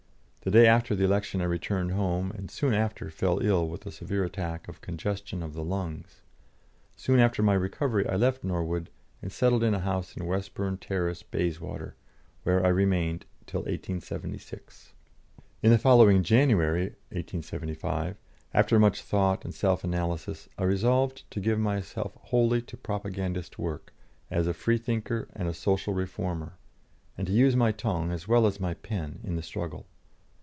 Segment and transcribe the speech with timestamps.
[0.43, 3.91] The day after the election I returned home, and soon after fell ill with a
[3.91, 6.21] severe attack of congestion of the lungs.
[6.95, 8.89] Soon after my recovery I left Norwood
[9.21, 11.93] and settled in a house in Westbourne Terrace, Bayswater,
[12.41, 14.93] where I remained till 1876.
[15.61, 18.17] In the following January (1875),
[18.51, 23.93] after much thought and self analysis, I resolved to give myself wholly to propagandist work,
[24.31, 26.53] as a Freethinker and a Social Reformer,
[27.15, 29.85] and to use my tongue as well as my pen in the struggle.